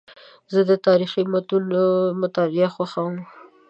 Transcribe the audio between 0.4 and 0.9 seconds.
زه د